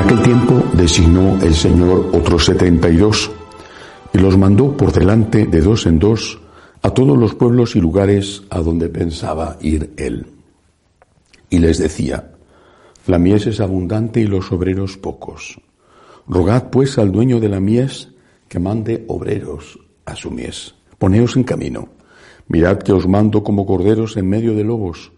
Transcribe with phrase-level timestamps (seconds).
[0.00, 3.30] aquel tiempo designó el Señor otros setenta y dos
[4.14, 6.40] y los mandó por delante de dos en dos
[6.80, 10.26] a todos los pueblos y lugares a donde pensaba ir él.
[11.50, 12.32] Y les decía,
[13.06, 15.60] la mies es abundante y los obreros pocos.
[16.26, 18.08] Rogad pues al dueño de la mies
[18.48, 20.74] que mande obreros a su mies.
[20.96, 21.90] Poneos en camino.
[22.48, 25.12] Mirad que os mando como corderos en medio de lobos.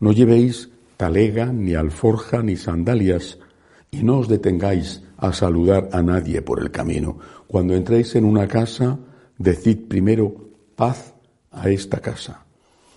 [0.00, 3.38] No llevéis talega, ni alforja, ni sandalias,
[3.90, 7.18] y no os detengáis a saludar a nadie por el camino.
[7.46, 8.98] Cuando entréis en una casa,
[9.38, 11.14] decid primero paz
[11.50, 12.44] a esta casa.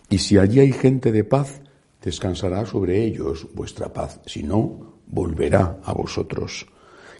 [0.10, 1.62] Y si allí hay gente de paz,
[2.02, 4.20] descansará sobre ellos vuestra paz.
[4.26, 6.68] Si no, volverá a vosotros.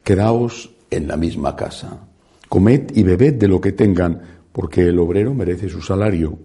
[0.04, 2.08] Quedaos en la misma casa.
[2.50, 6.38] Comed y bebed de lo que tengan, porque el obrero merece su salario.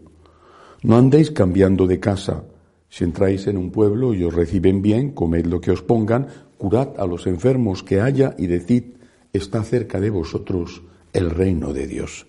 [0.83, 2.45] No andéis cambiando de casa.
[2.89, 6.99] Si entráis en un pueblo y os reciben bien, comed lo que os pongan, curad
[6.99, 8.85] a los enfermos que haya y decid,
[9.33, 12.27] está cerca de vosotros el reino de Dios.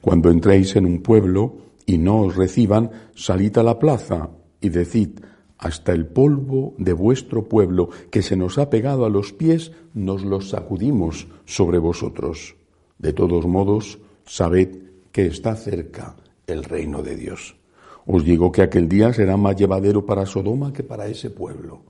[0.00, 5.20] Cuando entréis en un pueblo y no os reciban, salid a la plaza y decid,
[5.58, 10.24] hasta el polvo de vuestro pueblo que se nos ha pegado a los pies, nos
[10.24, 12.56] los sacudimos sobre vosotros.
[12.98, 14.68] De todos modos, sabed
[15.12, 17.56] que está cerca el reino de Dios.
[18.06, 21.82] Os digo que aquel día será más llevadero para Sodoma que para ese pueblo.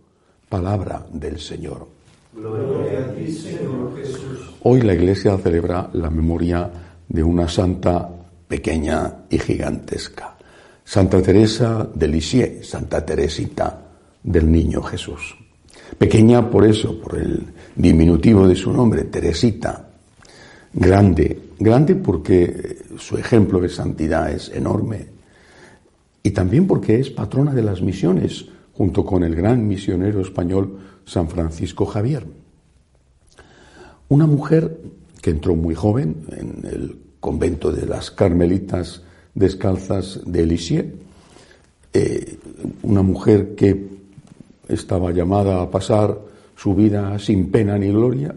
[0.51, 1.87] Palabra del Señor.
[2.35, 4.51] Gloria a ti, Señor Jesús.
[4.65, 6.69] Hoy la Iglesia celebra la memoria
[7.09, 8.11] de una santa
[8.49, 10.37] pequeña y gigantesca.
[10.85, 13.81] Santa Teresa de Lisieux, Santa Teresita
[14.25, 15.37] del Niño Jesús.
[15.97, 19.89] Pequeña por eso, por el diminutivo de su nombre, Teresita.
[20.73, 25.07] Grande, grande porque su ejemplo de santidad es enorme.
[26.25, 28.47] Y también porque es patrona de las misiones,
[28.81, 32.25] junto con el gran misionero español San Francisco Javier.
[34.09, 34.75] Una mujer
[35.21, 39.03] que entró muy joven en el convento de las Carmelitas
[39.35, 40.95] Descalzas de Lisieux,
[41.93, 42.39] eh,
[42.83, 43.87] una mujer que
[44.67, 46.19] estaba llamada a pasar
[46.57, 48.35] su vida sin pena ni gloria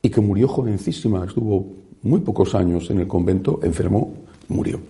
[0.00, 4.14] y que murió jovencísima, estuvo muy pocos años en el convento, enfermó,
[4.48, 4.80] murió.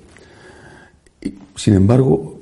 [1.57, 2.34] sin embargo,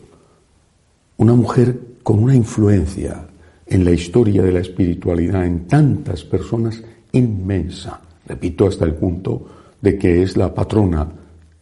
[1.23, 3.29] una mujer con una influencia
[3.65, 9.47] en la historia de la espiritualidad en tantas personas inmensa, repito, hasta el punto
[9.81, 11.09] de que es la patrona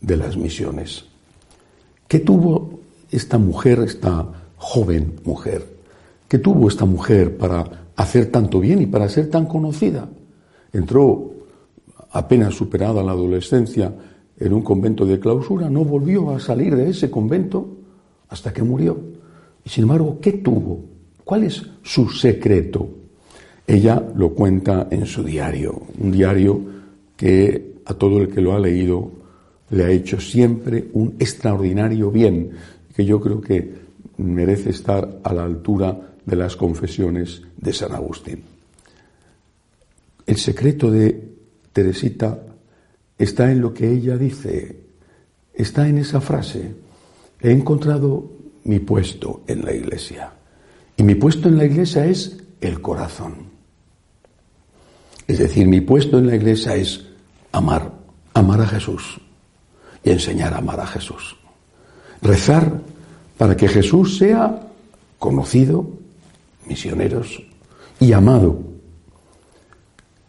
[0.00, 1.04] de las misiones.
[2.08, 4.26] ¿Qué tuvo esta mujer, esta
[4.56, 5.66] joven mujer?
[6.26, 10.08] ¿Qué tuvo esta mujer para hacer tanto bien y para ser tan conocida?
[10.72, 11.32] Entró
[12.12, 13.92] apenas superada la adolescencia
[14.38, 17.68] en un convento de clausura, no volvió a salir de ese convento
[18.30, 19.19] hasta que murió.
[19.64, 20.84] Y sin embargo, ¿qué tuvo?
[21.24, 22.88] ¿Cuál es su secreto?
[23.66, 26.60] Ella lo cuenta en su diario, un diario
[27.16, 29.12] que a todo el que lo ha leído
[29.70, 32.50] le ha hecho siempre un extraordinario bien,
[32.94, 33.72] que yo creo que
[34.16, 38.42] merece estar a la altura de las confesiones de San Agustín.
[40.26, 41.28] El secreto de
[41.72, 42.42] Teresita
[43.18, 44.76] está en lo que ella dice,
[45.54, 46.74] está en esa frase.
[47.40, 48.30] He encontrado
[48.64, 50.32] mi puesto en la iglesia.
[50.96, 53.50] Y mi puesto en la iglesia es el corazón.
[55.26, 57.06] Es decir, mi puesto en la iglesia es
[57.52, 57.92] amar,
[58.34, 59.20] amar a Jesús
[60.04, 61.36] y enseñar a amar a Jesús.
[62.22, 62.80] Rezar
[63.38, 64.68] para que Jesús sea
[65.18, 65.88] conocido,
[66.66, 67.42] misioneros,
[67.98, 68.60] y amado.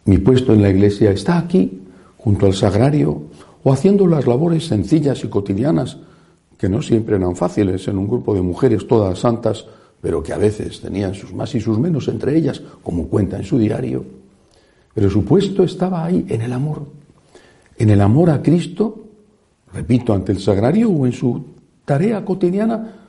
[0.05, 1.81] Mi puesto en la iglesia está aquí,
[2.17, 3.23] junto al sagrario,
[3.63, 5.97] o haciendo las labores sencillas y cotidianas
[6.61, 9.65] que no siempre eran fáciles en un grupo de mujeres todas santas,
[9.99, 13.43] pero que a veces tenían sus más y sus menos entre ellas, como cuenta en
[13.43, 14.05] su diario.
[14.93, 16.85] Pero su puesto estaba ahí, en el amor.
[17.79, 19.07] En el amor a Cristo,
[19.73, 21.43] repito, ante el sagrario o en su
[21.83, 23.07] tarea cotidiana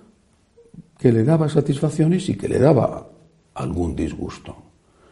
[0.97, 3.07] que le daba satisfacciones y que le daba
[3.53, 4.57] algún disgusto.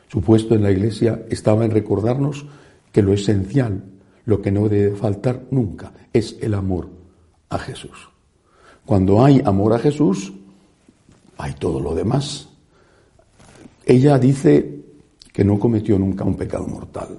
[0.09, 2.47] Su puesto en la iglesia estaba en recordarnos
[2.91, 3.85] que lo esencial,
[4.25, 6.89] lo que no debe faltar nunca, es el amor
[7.51, 8.10] a Jesús.
[8.85, 10.33] Cuando hay amor a Jesús,
[11.39, 12.49] hay todo lo demás.
[13.85, 14.81] Ella dice
[15.33, 17.19] que no cometió nunca un pecado mortal,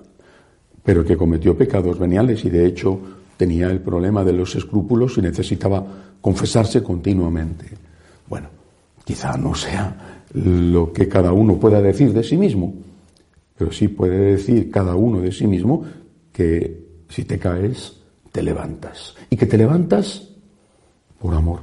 [0.83, 2.99] pero que cometió pecados veniales y de hecho
[3.37, 5.85] tenía el problema de los escrúpulos y necesitaba
[6.21, 7.65] confesarse continuamente.
[8.27, 8.49] Bueno,
[9.03, 12.73] quizá no sea lo que cada uno pueda decir de sí mismo,
[13.57, 15.83] pero sí puede decir cada uno de sí mismo
[16.31, 17.97] que si te caes,
[18.31, 19.15] te levantas.
[19.29, 20.29] Y que te levantas
[21.21, 21.59] por amor,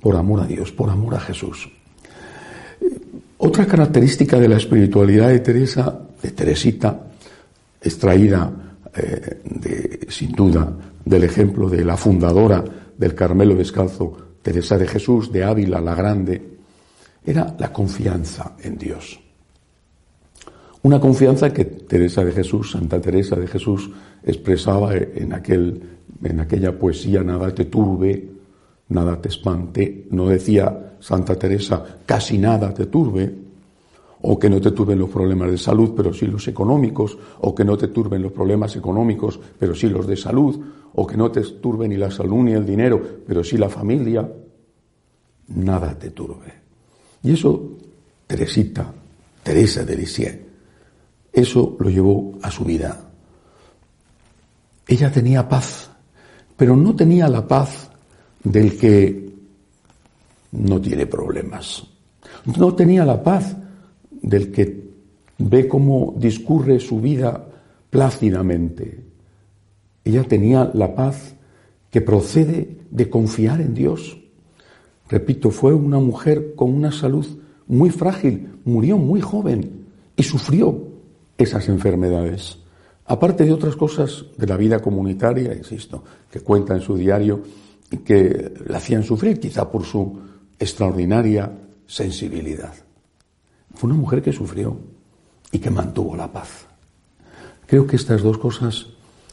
[0.00, 1.70] por amor a Dios, por amor a Jesús.
[3.38, 6.98] Otra característica de la espiritualidad de Teresa de Teresita,
[7.80, 8.50] extraída
[8.96, 10.72] eh, sin duda
[11.04, 12.64] del ejemplo de la fundadora
[12.96, 16.42] del Carmelo Descalzo, Teresa de Jesús, de Ávila la Grande,
[17.26, 19.20] era la confianza en Dios.
[20.82, 23.90] Una confianza que Teresa de Jesús, Santa Teresa de Jesús,
[24.22, 25.82] expresaba en, aquel,
[26.22, 28.33] en aquella poesía, nada te turbe,
[28.88, 30.06] nada te espante.
[30.10, 33.44] No decía Santa Teresa, casi nada te turbe,
[34.26, 37.64] o que no te turben los problemas de salud, pero sí los económicos, o que
[37.64, 40.58] no te turben los problemas económicos, pero sí los de salud,
[40.94, 44.26] o que no te turbe ni la salud ni el dinero, pero sí la familia.
[45.48, 46.54] Nada te turbe.
[47.22, 47.72] Y eso,
[48.26, 48.90] Teresita,
[49.42, 50.38] Teresa de Lisieux,
[51.30, 53.10] eso lo llevó a su vida.
[54.86, 55.90] Ella tenía paz,
[56.56, 57.90] pero no tenía la paz
[58.44, 59.32] del que
[60.52, 61.82] no tiene problemas.
[62.56, 63.56] No tenía la paz
[64.10, 64.84] del que
[65.38, 67.48] ve cómo discurre su vida
[67.90, 69.02] plácidamente.
[70.04, 71.34] Ella tenía la paz
[71.90, 74.18] que procede de confiar en Dios.
[75.08, 77.26] Repito, fue una mujer con una salud
[77.66, 79.86] muy frágil, murió muy joven
[80.16, 80.88] y sufrió
[81.38, 82.58] esas enfermedades.
[83.06, 87.42] Aparte de otras cosas de la vida comunitaria, insisto, que cuenta en su diario
[87.98, 90.18] que la hacían sufrir, quizá por su
[90.58, 91.50] extraordinaria
[91.86, 92.74] sensibilidad.
[93.74, 94.76] Fue una mujer que sufrió
[95.50, 96.66] y que mantuvo la paz.
[97.66, 98.86] Creo que estas dos cosas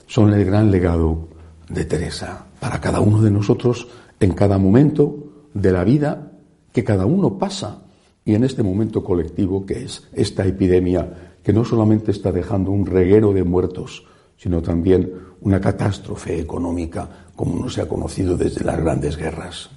[0.08, 1.28] son el gran legado
[1.69, 3.88] de Teresa para cada uno de nosotros
[4.19, 6.31] en cada momento de la vida
[6.72, 7.84] que cada uno pasa
[8.24, 12.86] y en este momento colectivo que es esta epidemia que no solamente está dejando un
[12.86, 14.06] reguero de muertos,
[14.38, 15.12] sino también
[15.42, 19.68] una catástrofe económica como no se ha conocido desde las grandes guerras.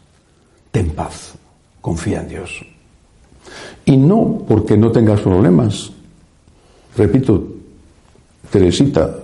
[0.71, 1.33] Ten paz,
[1.81, 2.63] confía en Dios.
[3.87, 5.91] Y no porque no tengas problemas.
[6.95, 7.43] Repito,
[8.51, 9.17] Teresita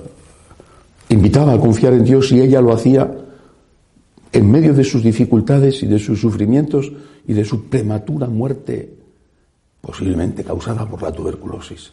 [1.11, 3.13] invitaba a confiar en Dios y ella lo hacía
[4.33, 6.91] en medio de sus dificultades y de sus sufrimientos
[7.27, 8.91] y de su prematura muerte,
[9.83, 11.93] posiblemente causada por la tuberculosis.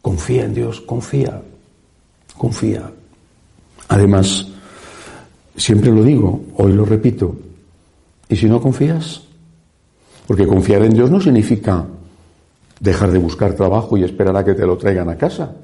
[0.00, 1.42] Confía en Dios, confía,
[2.38, 2.90] confía.
[3.88, 4.46] Además,
[5.58, 7.36] siempre lo digo, hoy lo repito,
[8.28, 9.22] ¿y si no confías?
[10.26, 11.86] Porque confiar en Dios no significa
[12.80, 15.54] dejar de buscar trabajo y esperar a que te lo traigan a casa.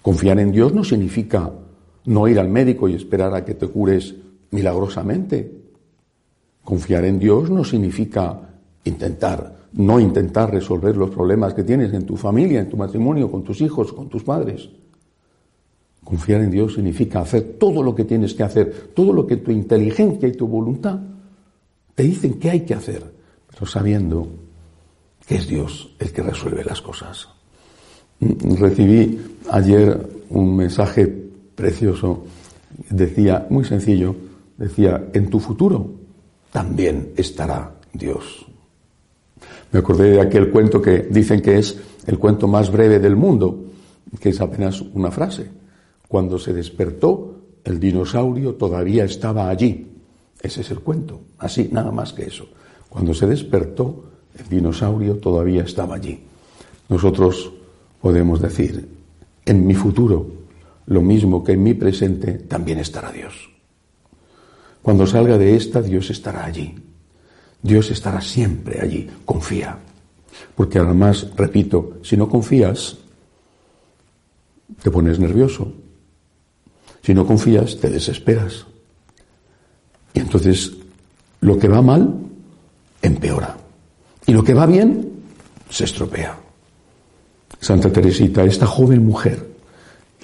[0.00, 1.50] Confiar en Dios no significa
[2.06, 4.14] no ir al médico y esperar a que te cures
[4.50, 5.62] milagrosamente.
[6.64, 8.40] Confiar en Dios no significa
[8.84, 13.42] intentar no intentar resolver los problemas que tienes en tu familia, en tu matrimonio, con
[13.42, 14.68] tus hijos, con tus padres.
[16.04, 19.50] Confiar en Dios significa hacer todo lo que tienes que hacer, todo lo que tu
[19.50, 20.98] inteligencia y tu voluntad
[21.94, 23.02] te dicen que hay que hacer,
[23.50, 24.28] pero sabiendo
[25.26, 27.28] que es Dios el que resuelve las cosas.
[28.20, 29.18] Recibí
[29.50, 31.06] ayer un mensaje
[31.54, 32.24] precioso,
[32.90, 34.14] decía, muy sencillo,
[34.56, 35.90] decía, en tu futuro
[36.50, 38.46] también estará Dios.
[39.70, 43.64] Me acordé de aquel cuento que dicen que es el cuento más breve del mundo,
[44.20, 45.61] que es apenas una frase.
[46.12, 49.86] Cuando se despertó, el dinosaurio todavía estaba allí.
[50.42, 52.46] Ese es el cuento, así, nada más que eso.
[52.90, 54.04] Cuando se despertó,
[54.38, 56.20] el dinosaurio todavía estaba allí.
[56.90, 57.50] Nosotros
[58.02, 58.86] podemos decir,
[59.46, 60.26] en mi futuro,
[60.84, 63.48] lo mismo que en mi presente, también estará Dios.
[64.82, 66.74] Cuando salga de esta, Dios estará allí.
[67.62, 69.08] Dios estará siempre allí.
[69.24, 69.78] Confía.
[70.54, 72.98] Porque además, repito, si no confías,
[74.82, 75.72] te pones nervioso.
[77.02, 78.66] Si no confías, te desesperas.
[80.14, 80.72] Y entonces,
[81.40, 82.14] lo que va mal,
[83.00, 83.56] empeora.
[84.26, 85.10] Y lo que va bien,
[85.68, 86.38] se estropea.
[87.58, 89.52] Santa Teresita, esta joven mujer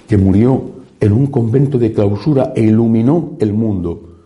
[0.07, 4.17] que murió en un convento de clausura e iluminó el mundo,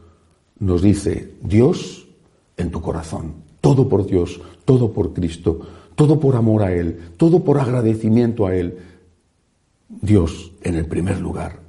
[0.60, 2.08] nos dice, Dios
[2.58, 3.34] en tu corazón.
[3.62, 5.60] Todo por Dios, todo por Cristo,
[5.96, 8.78] todo por amor a Él, todo por agradecimiento a Él.
[9.90, 11.63] Dios en el primer lugar.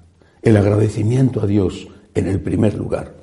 [0.44, 3.14] El agradecimiento a Dios en el primer lugar.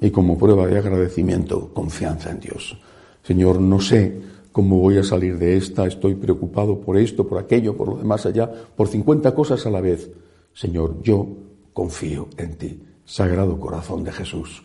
[0.00, 2.78] Y como prueba de agradecimiento, confianza en Dios.
[3.22, 4.18] Señor, no sé
[4.50, 8.24] cómo voy a salir de esta, estoy preocupado por esto, por aquello, por lo demás
[8.24, 10.10] allá, por 50 cosas a la vez.
[10.54, 11.28] Señor, yo
[11.74, 12.82] confío en ti.
[13.04, 14.62] Sagrado corazón de Jesús,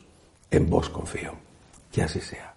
[0.52, 1.34] en vos confío.
[1.92, 2.55] Que así sea.